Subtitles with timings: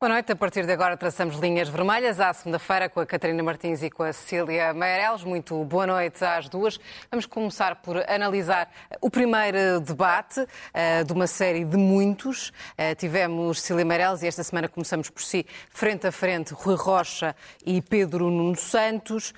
[0.00, 0.30] Boa noite.
[0.30, 4.04] A partir de agora traçamos linhas vermelhas à segunda-feira com a Catarina Martins e com
[4.04, 5.24] a Cecília Meireles.
[5.24, 6.78] Muito boa noite às duas.
[7.10, 8.70] Vamos começar por analisar
[9.00, 12.50] o primeiro debate uh, de uma série de muitos.
[12.78, 17.34] Uh, tivemos Cecília Meireles e esta semana começamos por si, frente a frente, Rui Rocha
[17.66, 19.34] e Pedro Nuno Santos.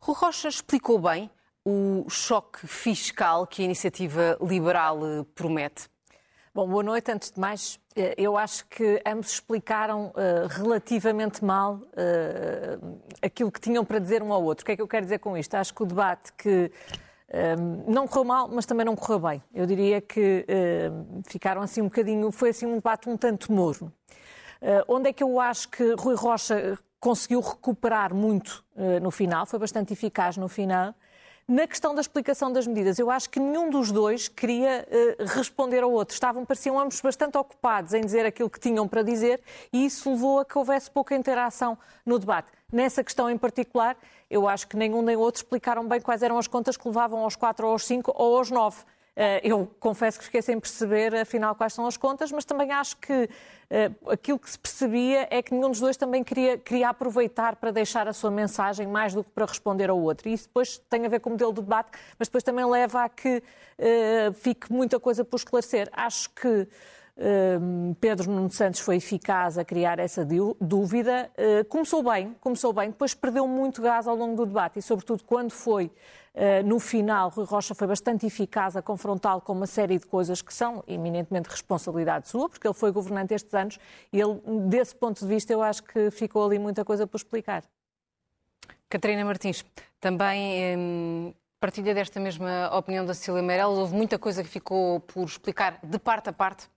[0.00, 1.30] Rui Rocha explicou bem
[1.64, 5.88] o choque fiscal que a iniciativa liberal eh, promete.
[6.52, 7.12] Bom, boa noite.
[7.12, 7.79] Antes de mais,
[8.16, 14.32] eu acho que ambos explicaram uh, relativamente mal uh, aquilo que tinham para dizer um
[14.32, 14.62] ao outro.
[14.62, 15.54] O que é que eu quero dizer com isto?
[15.54, 16.70] Acho que o debate que
[17.32, 19.42] um, não correu mal, mas também não correu bem.
[19.54, 23.92] Eu diria que uh, ficaram assim um bocadinho, foi assim um debate um tanto morno.
[24.88, 28.62] onde é que eu acho que Rui Rocha conseguiu recuperar muito
[29.00, 30.94] no final, foi bastante eficaz no final,
[31.50, 35.82] na questão da explicação das medidas, eu acho que nenhum dos dois queria uh, responder
[35.82, 36.14] ao outro.
[36.14, 39.40] Estavam, pareciam ambos bastante ocupados em dizer aquilo que tinham para dizer
[39.72, 42.52] e isso levou a que houvesse pouca interação no debate.
[42.72, 43.96] Nessa questão em particular,
[44.30, 47.34] eu acho que nenhum nem outro explicaram bem quais eram as contas que levavam aos
[47.34, 48.84] quatro, ou aos cinco ou aos nove.
[49.16, 52.96] Eh, eu confesso que fiquei sem perceber, afinal, quais são as contas, mas também acho
[52.96, 57.56] que uh, aquilo que se percebia é que nenhum dos dois também queria, queria aproveitar
[57.56, 60.28] para deixar a sua mensagem mais do que para responder ao outro.
[60.28, 63.04] E isso depois tem a ver com o modelo de debate, mas depois também leva
[63.04, 63.42] a que
[63.78, 65.88] uh, fique muita coisa por esclarecer.
[65.92, 66.68] Acho que
[68.00, 70.26] Pedro Nuno Santos foi eficaz a criar essa
[70.60, 71.30] dúvida.
[71.68, 75.50] Começou bem, começou bem, depois perdeu muito gás ao longo do debate e, sobretudo, quando
[75.50, 75.90] foi
[76.32, 80.40] Uh, no final, Rui Rocha foi bastante eficaz a confrontá-lo com uma série de coisas
[80.40, 83.78] que são eminentemente responsabilidade sua, porque ele foi governante estes anos
[84.12, 87.64] e ele, desse ponto de vista, eu acho que ficou ali muita coisa por explicar.
[88.88, 89.64] Catarina Martins,
[90.00, 93.76] também hum, partilha desta mesma opinião da Cecília Meirelles?
[93.76, 96.68] Houve muita coisa que ficou por explicar de parte a parte?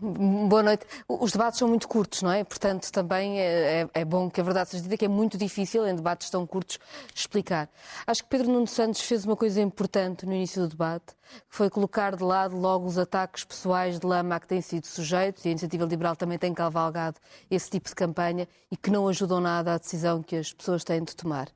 [0.00, 0.86] Boa noite.
[1.08, 2.44] Os debates são muito curtos, não é?
[2.44, 5.84] Portanto, também é, é, é, bom que a verdade seja dita que é muito difícil
[5.88, 6.78] em debates tão curtos
[7.12, 7.68] explicar.
[8.06, 11.68] Acho que Pedro Nuno Santos fez uma coisa importante no início do debate, que foi
[11.68, 15.48] colocar de lado logo os ataques pessoais de lama a que têm sido sujeitos, e
[15.48, 17.18] a Iniciativa Liberal também tem cavalgado
[17.50, 21.02] esse tipo de campanha e que não ajudam nada à decisão que as pessoas têm
[21.02, 21.48] de tomar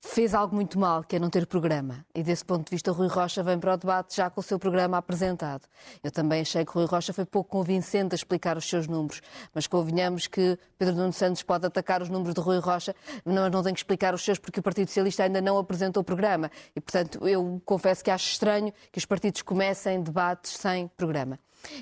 [0.00, 2.04] fez algo muito mal, que é não ter programa.
[2.14, 4.58] E desse ponto de vista, Rui Rocha vem para o debate já com o seu
[4.58, 5.66] programa apresentado.
[6.02, 9.20] Eu também achei que Rui Rocha foi pouco convincente a explicar os seus números,
[9.52, 12.94] mas convenhamos que Pedro Nuno Santos pode atacar os números de Rui Rocha,
[13.24, 16.04] mas não tem que explicar os seus porque o Partido Socialista ainda não apresentou o
[16.04, 16.50] programa.
[16.74, 21.38] E, portanto, eu confesso que acho estranho que os partidos comecem debates sem programa.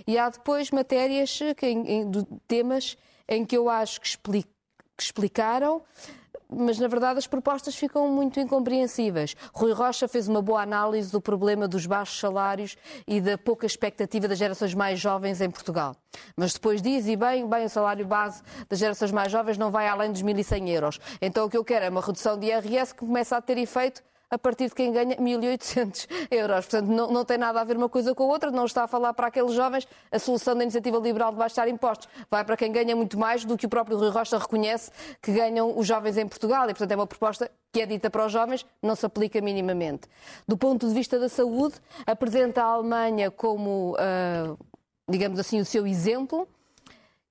[0.06, 2.10] E há depois matérias, que, em, em,
[2.48, 2.96] temas
[3.28, 4.48] em que eu acho que, explic,
[4.96, 5.82] que explicaram
[6.48, 9.34] mas na verdade as propostas ficam muito incompreensíveis.
[9.52, 12.76] Rui Rocha fez uma boa análise do problema dos baixos salários
[13.06, 15.96] e da pouca expectativa das gerações mais jovens em Portugal.
[16.36, 19.88] Mas depois diz, e bem, bem, o salário base das gerações mais jovens não vai
[19.88, 21.00] além dos 1.100 euros.
[21.20, 24.02] Então o que eu quero é uma redução de IRS que comece a ter efeito
[24.30, 26.66] a partir de quem ganha 1.800 euros.
[26.66, 28.88] Portanto, não, não, tem nada a ver uma coisa com a outra, não está a
[28.88, 32.08] falar para aqueles jovens a solução da iniciativa liberal de baixar impostos.
[32.30, 34.90] Vai para quem ganha muito mais do que o próprio Rui Rocha reconhece
[35.22, 36.64] que ganham os jovens em Portugal.
[36.64, 40.08] E, portanto, é uma proposta que é dita para os jovens, não se aplica minimamente.
[40.48, 41.74] Do ponto de vista da saúde,
[42.06, 44.58] apresenta a Alemanha como, uh,
[45.08, 46.48] digamos assim, o seu exemplo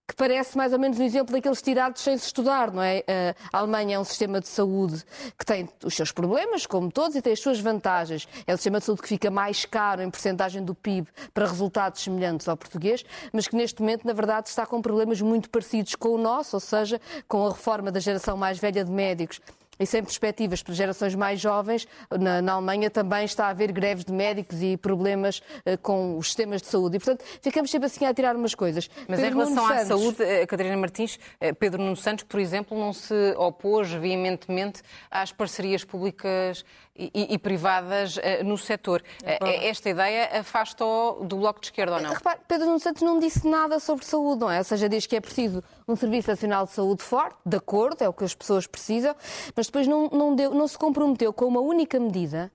[0.07, 3.03] que parece mais ou menos um exemplo daqueles tirados sem se estudar, não é?
[3.51, 5.03] A Alemanha é um sistema de saúde
[5.37, 8.27] que tem os seus problemas, como todos, e tem as suas vantagens.
[8.45, 12.01] É um sistema de saúde que fica mais caro em percentagem do PIB para resultados
[12.01, 13.03] semelhantes ao português,
[13.33, 16.59] mas que neste momento, na verdade, está com problemas muito parecidos com o nosso, ou
[16.59, 19.41] seja, com a reforma da geração mais velha de médicos
[19.79, 24.05] e sem perspectivas para gerações mais jovens, na, na, Alemanha também está a haver greves
[24.05, 26.97] de médicos e problemas uh, com os sistemas de saúde.
[26.97, 28.89] E, portanto, ficamos sempre assim a tirar umas coisas.
[29.07, 32.77] Mas Pedro em relação à saúde, uh, Catarina Martins, uh, Pedro Nuno Santos, por exemplo,
[32.77, 36.63] não se opôs veementemente às parcerias públicas
[36.97, 39.03] e, e privadas no setor.
[39.23, 42.13] Esta ideia afasta-o do Bloco de Esquerda ou não?
[42.13, 44.59] Repare, Pedro Nuno Santos não disse nada sobre saúde, não é?
[44.59, 48.09] Ou seja, diz que é preciso um Serviço Nacional de Saúde forte, de acordo, é
[48.09, 49.15] o que as pessoas precisam,
[49.55, 52.51] mas mas depois não, não, deu, não se comprometeu com uma única medida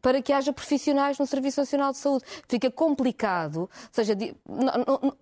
[0.00, 2.24] para que haja profissionais no Serviço Nacional de Saúde.
[2.46, 3.60] Fica complicado.
[3.60, 4.14] Ou seja,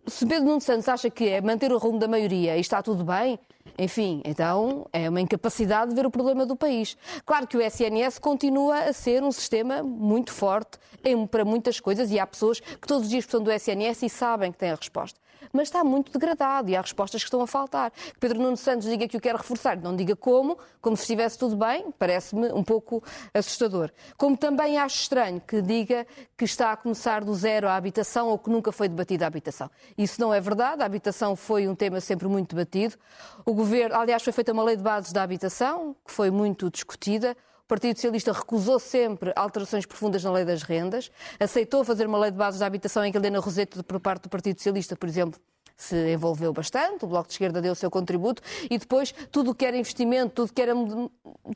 [0.09, 3.05] se Pedro Nuno Santos acha que é manter o rumo da maioria e está tudo
[3.05, 3.39] bem,
[3.79, 6.97] enfim, então é uma incapacidade de ver o problema do país.
[7.25, 12.11] Claro que o SNS continua a ser um sistema muito forte em, para muitas coisas
[12.11, 14.75] e há pessoas que todos os dias precisam do SNS e sabem que têm a
[14.75, 15.21] resposta
[15.53, 17.93] mas está muito degradado e há respostas que estão a faltar.
[18.19, 21.57] Pedro Nuno Santos diga que o quer reforçar, não diga como, como se estivesse tudo
[21.57, 23.03] bem, parece-me um pouco
[23.35, 23.91] assustador.
[24.17, 26.07] Como também acho estranho que diga
[26.37, 29.71] que está a começar do zero a habitação ou que nunca foi debatida a habitação.
[29.97, 32.97] Isso não é verdade, a habitação foi um tema sempre muito debatido.
[33.45, 37.37] O governo, aliás, foi feita uma lei de bases da habitação, que foi muito discutida.
[37.73, 41.11] O Partido Socialista recusou sempre alterações profundas na lei das rendas,
[41.41, 44.29] aceitou fazer uma lei de bases da habitação em que Helena Roseta, por parte do
[44.29, 45.41] Partido Socialista, por exemplo,
[45.75, 49.55] se envolveu bastante, o Bloco de Esquerda deu o seu contributo e depois tudo o
[49.55, 50.75] que era investimento, tudo que era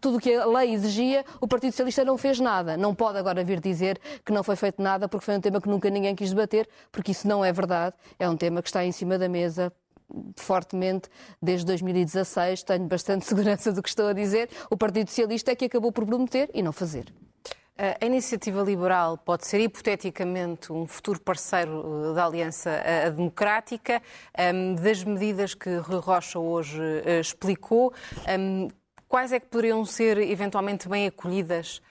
[0.00, 2.78] tudo que a lei exigia, o Partido Socialista não fez nada.
[2.78, 5.68] Não pode agora vir dizer que não foi feito nada porque foi um tema que
[5.68, 7.94] nunca ninguém quis debater, porque isso não é verdade.
[8.18, 9.70] É um tema que está em cima da mesa
[10.36, 11.08] fortemente
[11.40, 14.48] desde 2016, tenho bastante segurança do que estou a dizer.
[14.70, 17.12] O Partido Socialista é que acabou por prometer e não fazer.
[17.78, 24.00] A iniciativa liberal pode ser hipoteticamente um futuro parceiro eh, da Aliança eh, Democrática.
[24.82, 27.92] Das medidas que Rui Rocha hoje eh, explicou,
[29.06, 31.82] quais é que poderiam ser eventualmente bem acolhidas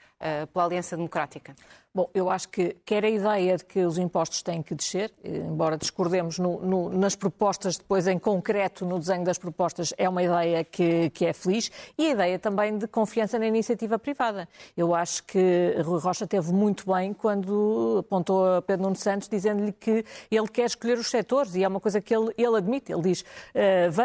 [0.51, 1.55] pela Aliança Democrática?
[1.95, 5.77] Bom, eu acho que quer a ideia de que os impostos têm que descer, embora
[5.77, 10.61] discordemos no, no, nas propostas, depois em concreto no desenho das propostas, é uma ideia
[10.65, 14.45] que, que, é feliz, e a ideia também de confiança na iniciativa privada.
[14.75, 19.71] Eu acho que Rui Rocha teve muito bem quando apontou a Pedro Nuno Santos dizendo-lhe
[19.71, 22.91] que ele quer escolher os setores, e é uma coisa que ele, ele admite.
[22.91, 23.25] Ele diz, uh,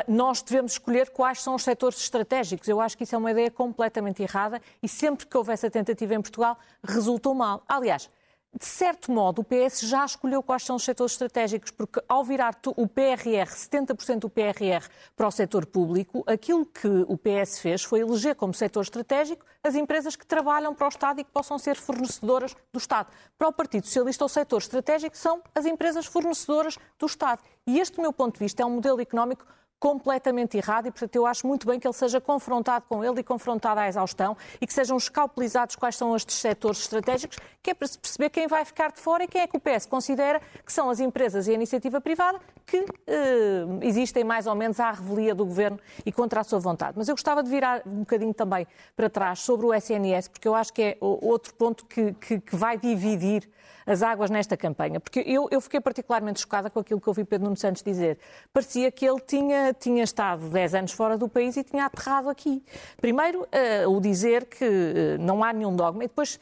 [0.07, 2.69] nós devemos escolher quais são os setores estratégicos.
[2.69, 6.15] Eu acho que isso é uma ideia completamente errada, e sempre que houve essa tentativa
[6.15, 7.65] em Portugal, resultou mal.
[7.81, 8.11] Aliás,
[8.53, 12.61] de certo modo, o PS já escolheu quais são os setores estratégicos, porque ao virar
[12.77, 14.87] o PRR, 70% do PRR
[15.17, 19.75] para o setor público, aquilo que o PS fez foi eleger como setor estratégico as
[19.75, 23.11] empresas que trabalham para o Estado e que possam ser fornecedoras do Estado.
[23.39, 27.43] Para o Partido Socialista, o setor estratégico são as empresas fornecedoras do Estado.
[27.67, 29.47] E este, do meu ponto de vista, é um modelo económico
[29.81, 33.25] completamente errado e, portanto, eu acho muito bem que ele seja confrontado com ele e
[33.25, 37.89] confrontado à exaustão e que sejam escalpelizados quais são estes setores estratégicos, que é para
[37.89, 40.73] se perceber quem vai ficar de fora e quem é que o PS considera que
[40.73, 42.39] são as empresas e a iniciativa privada
[42.71, 45.77] que eh, existem mais ou menos à revelia do Governo
[46.07, 46.93] e contra a sua vontade.
[46.97, 48.65] Mas eu gostava de virar um bocadinho também
[48.95, 52.55] para trás sobre o SNS, porque eu acho que é outro ponto que, que, que
[52.55, 53.51] vai dividir
[53.85, 55.01] as águas nesta campanha.
[55.01, 58.19] Porque eu, eu fiquei particularmente chocada com aquilo que ouvi Pedro Nuno Santos dizer.
[58.53, 62.63] Parecia que ele tinha, tinha estado 10 anos fora do país e tinha aterrado aqui.
[63.01, 66.39] Primeiro, uh, o dizer que uh, não há nenhum dogma e depois.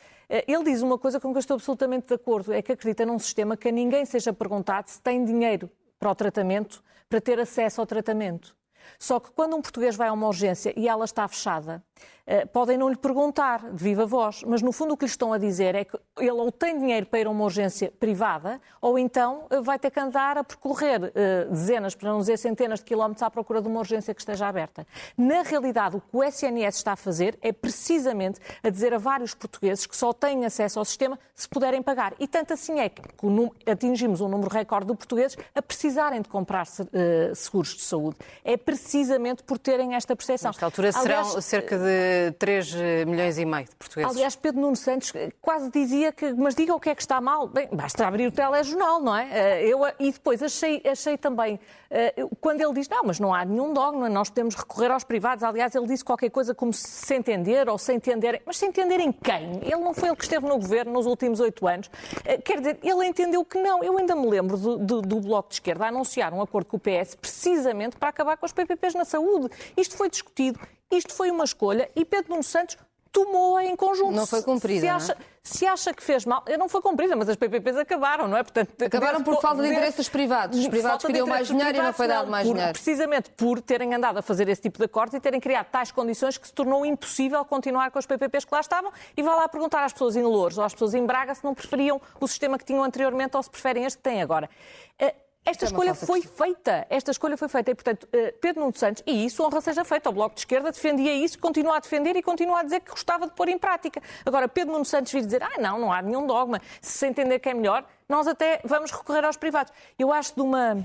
[0.47, 3.19] Ele diz uma coisa com que eu estou absolutamente de acordo, é que acredita num
[3.19, 7.81] sistema que a ninguém seja perguntado se tem dinheiro para o tratamento, para ter acesso
[7.81, 8.57] ao tratamento.
[8.99, 11.83] Só que quando um português vai a uma urgência e ela está fechada,
[12.53, 15.39] podem não lhe perguntar de viva voz, mas no fundo o que lhe estão a
[15.39, 19.47] dizer é que ele ou tem dinheiro para ir a uma urgência privada, ou então
[19.51, 23.23] eh, vai ter que andar a percorrer eh, dezenas, para não dizer centenas de quilómetros
[23.23, 24.87] à procura de uma urgência que esteja aberta.
[25.17, 29.35] Na realidade, o que o SNS está a fazer é precisamente a dizer a vários
[29.35, 32.15] portugueses que só têm acesso ao sistema se puderem pagar.
[32.19, 33.03] E tanto assim é que
[33.67, 36.67] atingimos um número recorde de portugueses a precisarem de comprar
[37.35, 38.17] seguros de saúde.
[38.45, 40.51] É precisamente por terem esta percepção.
[40.51, 44.13] Nesta altura serão Aliás, cerca de 3 eh, milhões e meio de portugueses.
[44.13, 47.21] Aliás, Pedro Nuno Santos eh, quase dizia que, mas diga o que é que está
[47.21, 47.49] mal.
[47.49, 49.29] Bem, basta abrir o telejornal, não é?
[49.31, 51.59] Eh, eu, e depois achei, achei também,
[52.41, 55.43] quando ele diz, não, mas não há nenhum dogma, nós podemos recorrer aos privados.
[55.43, 58.43] Aliás, ele disse qualquer coisa como se entender ou se entender.
[58.45, 59.61] Mas se entender em quem?
[59.63, 61.91] Ele não foi ele que esteve no governo nos últimos oito anos.
[62.45, 63.83] Quer dizer, ele entendeu que não.
[63.83, 66.81] Eu ainda me lembro do, do, do Bloco de Esquerda anunciar um acordo com o
[66.81, 69.49] PS precisamente para acabar com as PPPs na saúde.
[69.77, 70.59] Isto foi discutido
[70.91, 72.77] isto foi uma escolha e Pedro Nuno Santos
[73.13, 74.13] tomou-a em conjunto.
[74.13, 74.81] Não foi cumprida.
[74.81, 78.37] Se acha, se acha que fez mal, não foi cumprida, mas as PPPs acabaram, não
[78.37, 78.43] é?
[78.43, 80.59] Portanto, acabaram por falta de interesses privados.
[80.59, 82.73] Os privados queriam mais dinheiro e não foi dado mais por, dinheiro.
[82.73, 86.39] Precisamente por terem andado a fazer esse tipo de acordos e terem criado tais condições
[86.39, 88.93] que se tornou impossível continuar com os PPPs que lá estavam.
[89.17, 91.55] E vá lá perguntar às pessoas em Louros ou às pessoas em Braga se não
[91.55, 94.49] preferiam o sistema que tinham anteriormente ou se preferem este que têm agora.
[95.51, 96.87] Esta é escolha foi feita.
[96.91, 97.71] Esta escolha foi feita.
[97.71, 100.11] E, portanto, eh, Pedro Nuno Santos, e isso honra seja feita.
[100.11, 103.27] O Bloco de Esquerda defendia isso, continua a defender e continua a dizer que gostava
[103.27, 104.03] de pôr em prática.
[104.27, 106.61] Agora, Pedro Nuno Santos vir dizer, ah, não, não há nenhum dogma.
[106.81, 109.73] Se se entender que é melhor, nós até vamos recorrer aos privados.
[109.99, 110.85] Eu acho de uma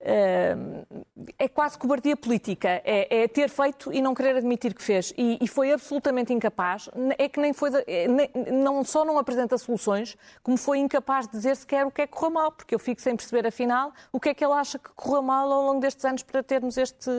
[0.00, 2.68] é quase cobardia política.
[2.84, 5.12] É, é, ter feito e não querer admitir que fez.
[5.16, 6.88] E, e foi absolutamente incapaz.
[7.18, 7.70] É que nem foi.
[7.86, 12.02] É, nem, não só não apresenta soluções, como foi incapaz de dizer sequer o que
[12.02, 14.54] é que correu mal, porque eu fico sem perceber, afinal, o que é que ele
[14.54, 17.10] acha que correu mal ao longo destes anos para termos este.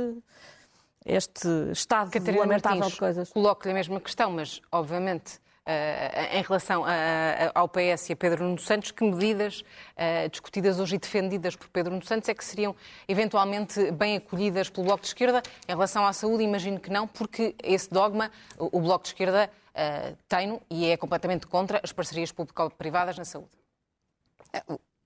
[1.10, 3.30] Este estado Catarina lamentável Martins, de coisas.
[3.32, 5.40] Coloco-lhe a mesma questão, mas obviamente
[6.32, 10.96] em relação a, ao PS e a Pedro Nuno Santos, que medidas uh, discutidas hoje
[10.96, 12.76] e defendidas por Pedro Nuno Santos é que seriam
[13.08, 15.42] eventualmente bem acolhidas pelo Bloco de Esquerda?
[15.68, 20.18] Em relação à saúde, imagino que não, porque esse dogma, o, Bloco de Esquerda uh,
[20.28, 23.52] tem e é completamente contra as parcerias público-privadas na saúde.
[24.54, 24.64] É,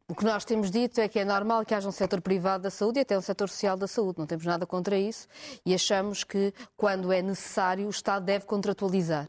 [0.08, 2.70] o que nós temos dito é que é normal que haja um setor privado da
[2.70, 4.20] saúde e até um setor social da saúde.
[4.20, 5.28] Não temos nada contra isso
[5.66, 9.28] e achamos que, quando é necessário, o Estado deve contratualizar.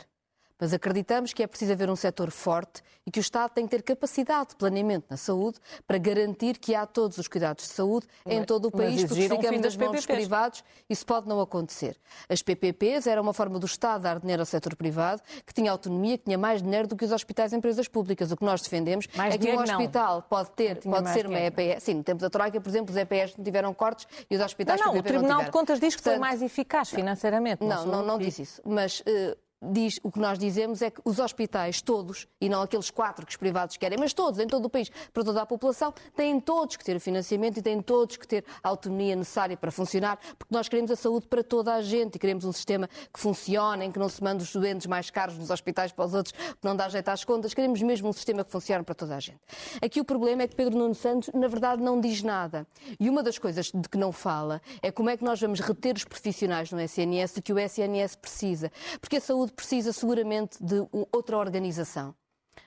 [0.62, 3.70] Mas acreditamos que é preciso haver um setor forte e que o Estado tem que
[3.76, 8.06] ter capacidade de planeamento na saúde para garantir que há todos os cuidados de saúde
[8.24, 11.98] em todo o país, porque ficamos nas mãos dos privados, isso pode não acontecer.
[12.28, 16.16] As PPPs era uma forma do Estado dar dinheiro ao setor privado, que tinha autonomia,
[16.16, 18.30] que tinha mais dinheiro do que os hospitais e empresas públicas.
[18.30, 20.22] O que nós defendemos mais é que um hospital não.
[20.22, 21.82] pode ter, pode ser uma EPS.
[21.82, 24.78] Sim, no tempo da Troika, por exemplo, os EPS não tiveram cortes e os hospitais
[24.78, 27.64] não, não, o Tribunal de Contas diz que Portanto, foi mais eficaz financeiramente.
[27.64, 28.62] Não, não, não, não disse isso.
[28.64, 32.90] Mas uh, diz, o que nós dizemos é que os hospitais, todos, e não aqueles
[32.90, 35.94] quatro que os privados querem, mas todos, em todo o país, para toda a população,
[36.16, 40.18] têm todos que ter financiamento e têm todos que ter a autonomia necessária para funcionar,
[40.38, 43.86] porque nós queremos a saúde para toda a gente e queremos um sistema que funcione,
[43.86, 46.64] em que não se mande os doentes mais caros nos hospitais para os outros, que
[46.64, 47.54] não dá jeito às contas.
[47.54, 49.40] Queremos mesmo um sistema que funcione para toda a gente.
[49.80, 52.66] Aqui o problema é que Pedro Nuno Santos, na verdade, não diz nada.
[52.98, 55.96] E uma das coisas de que não fala é como é que nós vamos reter
[55.96, 58.70] os profissionais no SNS que o SNS precisa.
[59.00, 62.14] Porque a saúde precisa seguramente de outra organização,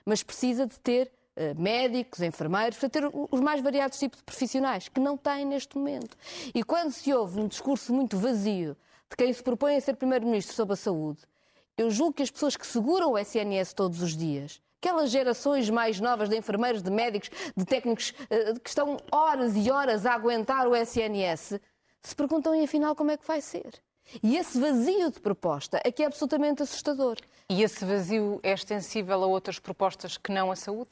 [0.04, 4.88] mas precisa de ter uh, médicos, enfermeiros, para ter os mais variados tipos de profissionais,
[4.88, 6.16] que não tem neste momento.
[6.54, 8.76] E quando se ouve um discurso muito vazio
[9.10, 11.20] de quem se propõe a ser Primeiro-Ministro sobre a saúde,
[11.76, 16.00] eu julgo que as pessoas que seguram o SNS todos os dias, aquelas gerações mais
[16.00, 20.66] novas de enfermeiros, de médicos, de técnicos uh, que estão horas e horas a aguentar
[20.66, 21.60] o SNS,
[22.02, 23.82] se perguntam, e afinal, como é que vai ser?
[24.22, 27.16] E esse vazio de proposta é que é absolutamente assustador.
[27.48, 30.90] E esse vazio é extensível a outras propostas que não a saúde?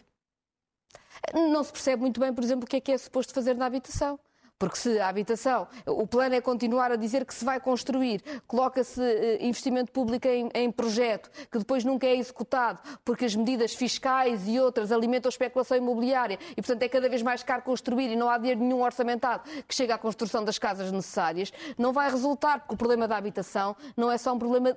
[1.32, 3.66] Não se percebe muito bem, por exemplo, o que é que é suposto fazer na
[3.66, 4.18] habitação.
[4.58, 9.02] Porque se a habitação, o plano é continuar a dizer que se vai construir, coloca-se
[9.02, 14.46] eh, investimento público em, em, projeto, que depois nunca é executado, porque as medidas fiscais
[14.46, 18.16] e outras alimentam a especulação imobiliária e, portanto, é cada vez mais caro construir e
[18.16, 22.60] não há dinheiro nenhum orçamentado que chegue à construção das casas necessárias, não vai resultar,
[22.60, 24.76] porque o problema da habitação não é só um problema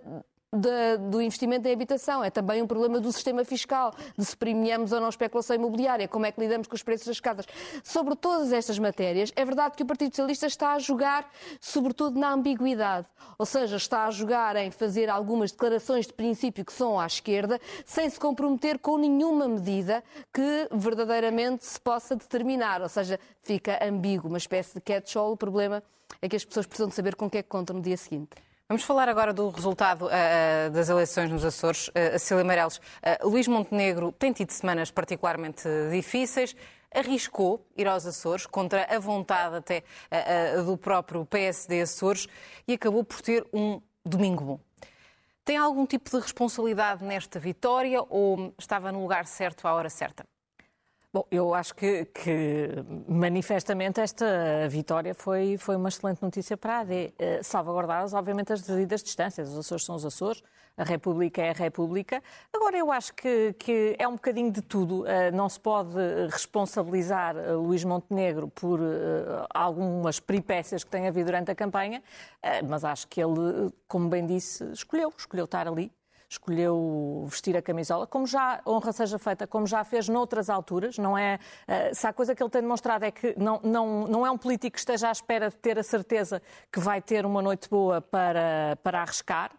[1.10, 5.02] do investimento em habitação, é também um problema do sistema fiscal, de se premiamos ou
[5.02, 7.46] não especulação imobiliária, como é que lidamos com os preços das casas.
[7.84, 12.32] Sobre todas estas matérias, é verdade que o Partido Socialista está a jogar, sobretudo, na
[12.32, 13.08] ambiguidade.
[13.38, 17.60] Ou seja, está a jogar em fazer algumas declarações de princípio que são à esquerda,
[17.86, 20.02] sem se comprometer com nenhuma medida
[20.34, 22.82] que verdadeiramente se possa determinar.
[22.82, 25.34] Ou seja, fica ambíguo, uma espécie de catch-all.
[25.34, 25.84] O problema
[26.22, 27.98] é que as pessoas precisam de saber com o que é que contam no dia
[27.98, 28.30] seguinte.
[28.70, 31.88] Vamos falar agora do resultado uh, das eleições nos Açores.
[31.88, 36.54] Uh, Cília Meireles, uh, Luís Montenegro tem tido semanas particularmente difíceis.
[36.94, 39.84] Arriscou ir aos Açores contra a vontade até
[40.58, 42.28] uh, do próprio PSD Açores
[42.68, 44.60] e acabou por ter um domingo bom.
[45.46, 50.26] Tem algum tipo de responsabilidade nesta vitória ou estava no lugar certo à hora certa?
[51.18, 52.70] Bom, eu acho que, que,
[53.08, 56.94] manifestamente esta vitória foi, foi uma excelente notícia para a AD.
[56.94, 59.50] Uh, eh, salvaguardadas, obviamente, as devidas distâncias.
[59.50, 60.44] Os Açores são os Açores,
[60.78, 62.22] a República é a República.
[62.54, 65.06] Agora, eu acho que, que é um bocadinho de tudo.
[65.06, 65.98] Uh, não se pode
[66.30, 68.80] responsabilizar uh, Luís Montenegro por
[69.56, 72.04] algumas peripécias que tem havido durante a campanha,
[72.70, 75.92] mas acho que ele, como bem disse, escolheu, escolheu estar ali
[76.30, 81.18] escolheu vestir a camisola, como já, honra seja feita, como já fez noutras alturas, não
[81.18, 84.32] é, eh, se há coisa que ele tem demonstrado é que não, não, não é
[84.32, 86.42] um político que esteja à espera de ter a certeza
[86.72, 89.52] que vai ter uma noite boa para, para arriscar,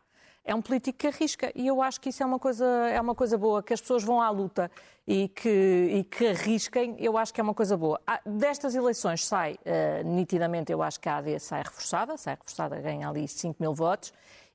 [0.48, 1.52] é um político que arrisca.
[1.54, 4.02] E eu acho que isso é uma coisa, é uma coisa boa, que as pessoas
[4.02, 4.70] vão à luta
[5.06, 8.00] e que, e que arrisquem, eu acho que é uma coisa boa.
[8.06, 12.80] Ah, destas eleições sai, uh, nitidamente, eu acho que a AD sai reforçada, sai reforçada,
[12.80, 14.10] ganha ali 5 mil votos,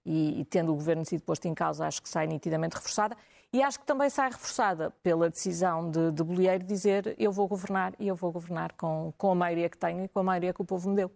[0.06, 3.16] e, e tendo o governo sido posto em causa, acho que sai nitidamente reforçada.
[3.52, 7.94] E acho que também sai reforçada pela decisão de, de Bolieiro dizer eu vou governar
[8.00, 10.62] e eu vou governar com, com a maioria que tenho e com a maioria que
[10.62, 11.12] o povo me deu.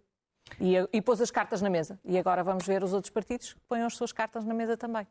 [0.60, 1.98] E, e pôs as cartas na mesa.
[2.04, 5.06] E agora vamos ver os outros partidos que põem as suas cartas na mesa também.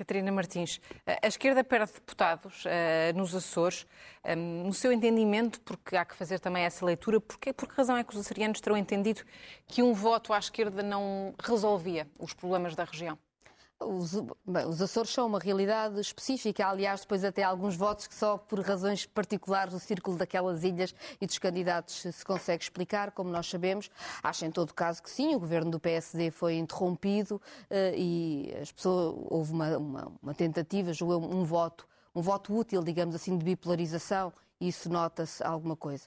[0.00, 0.80] Catarina Martins,
[1.22, 3.86] a esquerda perde deputados uh, nos Açores.
[4.22, 7.96] Um, no seu entendimento, porque há que fazer também essa leitura, porque, por que razão
[7.96, 9.22] é que os açorianos terão entendido
[9.66, 13.18] que um voto à esquerda não resolvia os problemas da região?
[13.82, 14.12] Os,
[14.46, 16.66] bem, os, Açores são uma realidade específica.
[16.66, 21.26] Aliás, depois até alguns votos que só por razões particulares do círculo daquelas ilhas e
[21.26, 23.90] dos candidatos se consegue explicar, como nós sabemos.
[24.22, 27.36] Acho em todo caso que sim, o governo do PSD foi interrompido
[27.70, 33.14] uh, e as pessoas, houve uma, uma, uma tentativa, um voto, um voto útil, digamos
[33.14, 36.04] assim, de bipolarização isso nota-se alguma coisa.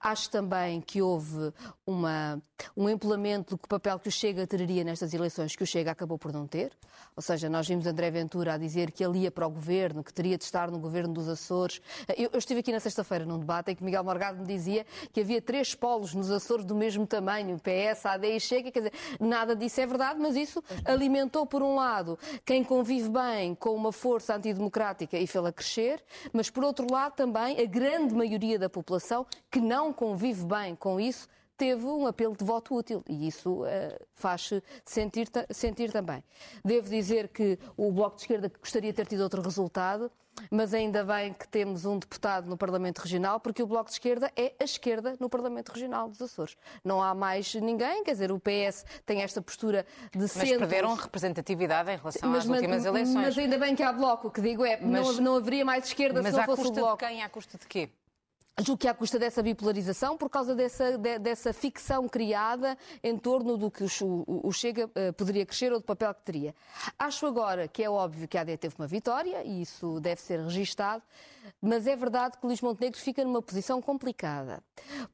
[0.00, 1.52] Acho também que houve
[1.86, 2.40] uma,
[2.74, 6.32] um empolamento do papel que o Chega teria nestas eleições, que o Chega acabou por
[6.32, 6.72] não ter.
[7.14, 10.12] Ou seja, nós vimos André Ventura a dizer que ele ia para o governo, que
[10.12, 11.82] teria de estar no governo dos Açores.
[12.16, 15.20] Eu, eu estive aqui na sexta-feira num debate em que Miguel Morgado me dizia que
[15.20, 18.70] havia três polos nos Açores do mesmo tamanho, PS, AD e Chega.
[18.70, 23.54] Quer dizer, nada disso é verdade, mas isso alimentou, por um lado, quem convive bem
[23.54, 26.02] com uma força antidemocrática e fê-la crescer,
[26.32, 30.76] mas por outro lado também a grande grande maioria da população que não convive bem
[30.76, 31.28] com isso
[31.60, 33.66] teve um apelo de voto útil e isso uh,
[34.14, 34.50] faz
[34.82, 36.24] sentir, sentir também.
[36.64, 40.10] Devo dizer que o Bloco de Esquerda gostaria de ter tido outro resultado,
[40.50, 44.32] mas ainda bem que temos um deputado no Parlamento Regional, porque o Bloco de Esquerda
[44.34, 46.56] é a esquerda no Parlamento Regional dos Açores.
[46.82, 50.52] Não há mais ninguém, quer dizer, o PS tem esta postura de mas centros...
[50.52, 53.14] Mas perderam representatividade em relação mas, às últimas eleições.
[53.16, 55.84] Mas ainda bem que há Bloco, o que digo é, mas, não, não haveria mais
[55.84, 56.78] esquerda se não fosse o Bloco.
[56.78, 57.22] Mas à custa de quem?
[57.22, 57.90] À custa de quê?
[58.62, 63.56] Julgo que à custa dessa bipolarização, por causa dessa, de, dessa ficção criada em torno
[63.56, 66.54] do que o, o Chega uh, poderia crescer ou do papel que teria.
[66.98, 70.40] Acho agora que é óbvio que a AD teve uma vitória e isso deve ser
[70.40, 71.02] registado,
[71.60, 74.62] mas é verdade que Luís Montenegro fica numa posição complicada,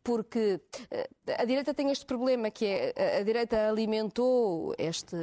[0.03, 0.61] porque
[0.91, 5.17] uh, a direita tem este problema que é a direita alimentou este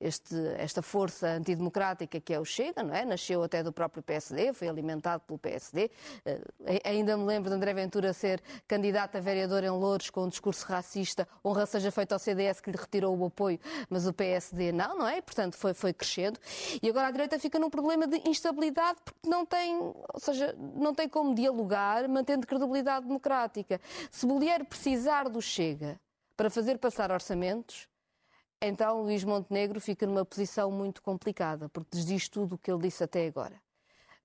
[0.00, 3.04] este, esta força antidemocrática que é o Chega, não é?
[3.04, 5.90] Nasceu até do próprio PSD, foi alimentado pelo PSD.
[6.24, 10.24] Uh, eh, ainda me lembro de André Ventura ser candidato a vereador em Louros com
[10.24, 14.12] um discurso racista, honra seja feita ao CDS que lhe retirou o apoio, mas o
[14.12, 15.20] PSD não, não é?
[15.20, 16.38] Portanto, foi, foi crescendo.
[16.82, 20.94] E agora a direita fica num problema de instabilidade porque não tem, ou seja, não
[20.94, 23.80] tem como dialogar mantendo credibilidade democrática.
[24.10, 26.00] Se Bolheiro precisar do Chega
[26.36, 27.89] para fazer passar orçamentos,
[28.62, 33.02] então Luís Montenegro fica numa posição muito complicada, porque desdiz tudo o que ele disse
[33.02, 33.60] até agora.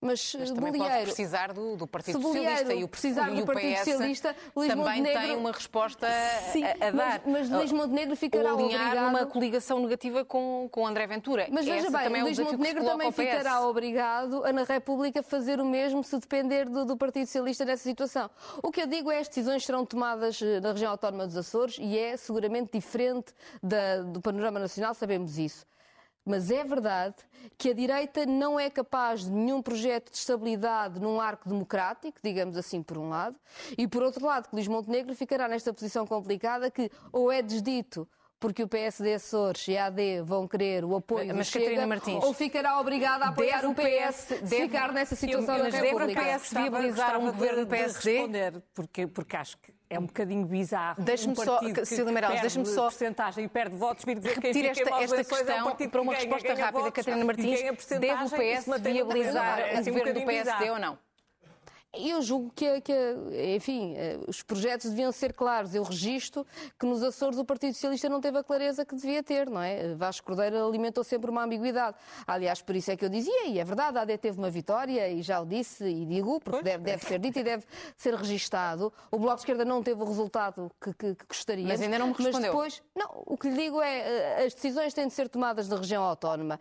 [0.05, 3.45] Mas, mas também Bolieiro, pode precisar do, do Partido Socialista e o, precisar e do
[3.45, 5.21] Partido PS Socialista, Luís também Montenegro...
[5.21, 6.07] tem uma resposta
[6.51, 7.21] Sim, a, a dar.
[7.25, 9.05] Mas, mas Luís Montenegro ficará Ou alinhar obrigado...
[9.05, 11.47] numa coligação negativa com, com André Ventura.
[11.51, 15.65] Mas veja Esse bem, é Luís Montenegro também ficará obrigado a na República fazer o
[15.65, 18.29] mesmo se depender do, do Partido Socialista nessa situação.
[18.61, 21.35] O que eu digo é que as decisões serão tomadas eh, na região autónoma dos
[21.35, 25.65] Açores e é seguramente diferente da, do panorama nacional, sabemos isso.
[26.25, 27.17] Mas é verdade
[27.55, 32.57] que a direita não é capaz de nenhum projeto de estabilidade num arco democrático, digamos
[32.57, 33.37] assim, por um lado,
[33.77, 38.07] e por outro lado, que Luís Montenegro ficará nesta posição complicada que ou é desdito
[38.45, 42.23] porque o PSD Açores e a AD vão querer o apoio mas, do Chega, Martins,
[42.23, 46.21] ou ficará obrigada a apoiar o PS, deve, ficar nessa situação eu, eu, na República.
[46.21, 48.11] Deve o PS viabilizar um governo do PSD?
[48.11, 51.01] responder, porque, porque acho que é um bocadinho bizarro.
[51.01, 54.69] Deixe-me um só, Cília Meirelles, deixe-me só porcentagem e perde votos vir dizer repetir quem
[54.69, 57.61] esta, esta questão é para uma resposta ganha rápida, Catarina Martins.
[57.99, 61.04] Deve o PS viabilizar o governo do PSD ou não?
[61.97, 62.93] Eu julgo que, que,
[63.55, 65.73] enfim, eh, os projetos deviam ser claros.
[65.73, 66.45] Eu registro
[66.79, 69.93] que nos Açores o Partido Socialista não teve a clareza que devia ter, não é?
[69.95, 71.95] Vasco Cordeiro alimentou sempre uma ambiguidade.
[72.25, 75.09] Aliás, por isso é que eu dizia, e é verdade, a AD teve uma vitória,
[75.09, 77.65] e já o disse e digo, porque deve, deve, ser dito e deve
[77.97, 78.91] ser registado.
[79.11, 81.67] O Bloco de Esquerda não teve o resultado que, que, que gostaria.
[81.67, 82.53] Mas ainda não me respondeu.
[82.53, 85.67] Mas depois, não, o que lhe digo é, eh, as decisões têm de ser tomadas
[85.69, 86.59] na região autónoma.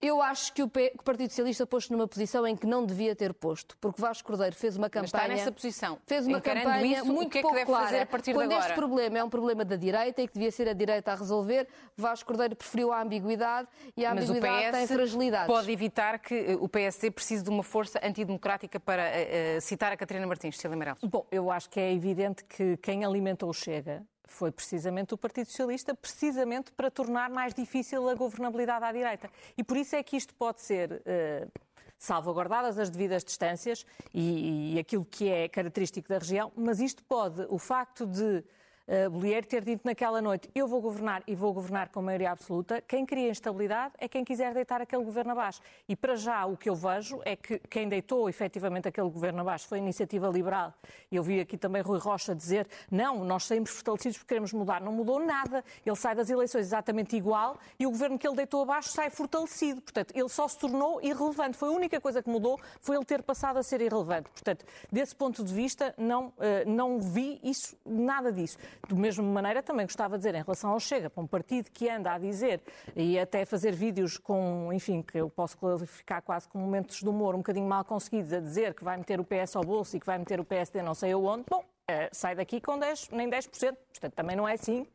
[0.00, 3.76] Eu acho que o, Partido Socialista pôs-se numa posição em que não devia ter posto,
[3.80, 5.10] porque Vasco Cordeiro fez uma campanha.
[5.12, 5.98] Mas está nessa posição.
[6.06, 7.84] Fez uma Encarando campanha isso, muito o que é que pouco deve clara.
[7.86, 8.68] Fazer a partir Quando de agora?
[8.68, 11.66] este problema é um problema da direita e que devia ser a direita a resolver,
[11.96, 15.46] Vasco Cordeiro preferiu a ambiguidade e a Mas ambiguidade tem fragilidades.
[15.46, 19.96] Pode evitar que eh, o PSD precise de uma força antidemocrática para uh, citar a
[19.96, 21.02] Catarina Martins, Cília Meirelles.
[21.02, 25.46] Bom, eu acho que é evidente que quem alimentou o Chega Foi precisamente o Partido
[25.46, 29.30] Socialista, precisamente para tornar mais difícil a governabilidade à direita.
[29.56, 31.02] E por isso é que isto pode ser.
[31.02, 31.50] Uh,
[31.96, 37.46] salvaguardadas as devidas distâncias e, e, aquilo que é característico da região, mas isto pode,
[37.48, 38.44] o facto de
[38.88, 43.04] uh, ter dito naquela noite eu vou governar e vou governar com maioria absoluta, quem
[43.04, 45.60] cria instabilidade é quem quiser deitar aquele governo abaixo.
[45.88, 49.66] E para já o que eu vejo é que quem deitou efetivamente aquele governo abaixo
[49.68, 50.72] foi a iniciativa liberal.
[51.10, 54.80] Eu vi aqui também Rui Rocha dizer não, nós saímos fortalecidos porque queremos mudar.
[54.80, 55.64] Não mudou nada.
[55.84, 59.80] Ele sai das eleições exatamente igual e o governo que ele deitou abaixo sai fortalecido.
[59.80, 61.56] Portanto, ele só se tornou irrelevante.
[61.56, 64.30] Foi a única coisa que mudou, foi ele ter passado a ser irrelevante.
[64.30, 68.58] Portanto, desse ponto de vista, não, eh, não vi isso, nada disso.
[68.88, 71.88] Do mesmo maneira, também gostava de dizer, em relação ao Chega, para um partido que
[71.88, 72.60] anda a dizer
[72.94, 77.34] e até fazer vídeos com, enfim, que eu posso qualificar quase como momentos de humor
[77.34, 80.06] um bocadinho mal conseguidos, a dizer que vai meter o PS ao bolso e que
[80.06, 81.64] vai meter o PSD não sei aonde, bom,
[82.12, 83.76] sai daqui com 10, nem 10%.
[84.04, 84.86] Portanto, também não é assim.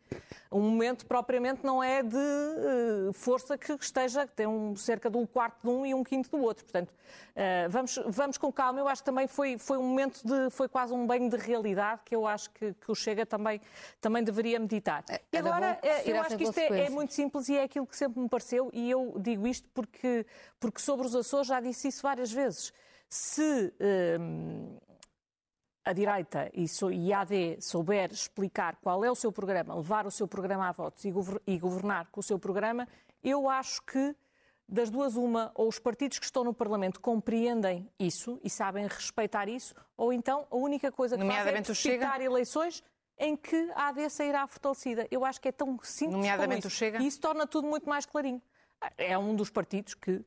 [0.49, 5.17] O momento propriamente não é de uh, força que esteja, que tem um, cerca de
[5.17, 6.63] um quarto de um e um quinto do outro.
[6.65, 8.79] Portanto, uh, vamos, vamos com calma.
[8.79, 12.01] Eu acho que também foi, foi um momento de, foi quase um banho de realidade
[12.03, 13.61] que eu acho que, que o Chega também,
[14.01, 15.03] também deveria meditar.
[15.09, 17.95] É, e agora, eu acho que isto é, é, muito simples e é aquilo que
[17.95, 20.25] sempre me pareceu e eu digo isto porque,
[20.59, 22.73] porque sobre os Açores já disse isso várias vezes.
[23.07, 23.73] Se
[25.89, 30.27] a direita e a AD souber explicar qual é o seu programa, levar o seu
[30.27, 32.87] programa a votos e governar com o seu programa,
[33.23, 34.15] eu acho que
[34.67, 39.49] das duas uma, ou os partidos que estão no Parlamento compreendem isso e sabem respeitar
[39.49, 42.83] isso, ou então a única coisa que fazem é precipitar eleições
[43.17, 45.07] em que a AD sairá fortalecida.
[45.09, 46.67] Eu acho que é tão simples Nomeadamente como isso.
[46.67, 46.99] O Chega.
[46.99, 48.41] E isso torna tudo muito mais clarinho.
[48.95, 50.23] É um dos partidos que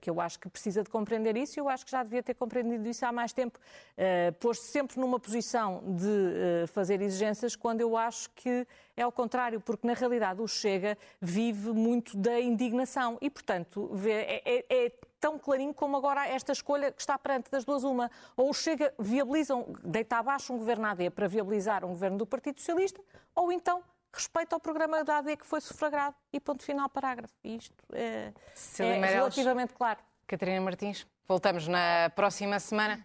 [0.00, 2.34] que eu acho que precisa de compreender isso e eu acho que já devia ter
[2.34, 3.58] compreendido isso há mais tempo.
[3.58, 9.12] Uh, Pôs-se sempre numa posição de uh, fazer exigências quando eu acho que é ao
[9.12, 14.86] contrário, porque na realidade o Chega vive muito da indignação e, portanto, vê, é, é,
[14.86, 18.10] é tão clarinho como agora esta escolha que está perante das duas uma.
[18.36, 23.00] Ou Chega viabilizam, deita abaixo um governo AD para viabilizar um governo do Partido Socialista,
[23.34, 23.82] ou então
[24.18, 27.34] respeito ao programa da AD que foi sufragado e ponto final parágrafo.
[27.42, 28.32] E isto é,
[28.80, 30.00] é relativamente claro.
[30.26, 33.02] Catarina Martins, voltamos na próxima semana.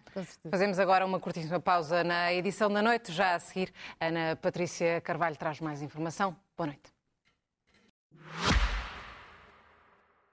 [0.50, 3.12] Fazemos agora uma curtíssima pausa na edição da noite.
[3.12, 6.36] Já a seguir, Ana Patrícia Carvalho traz mais informação.
[6.56, 6.93] Boa noite.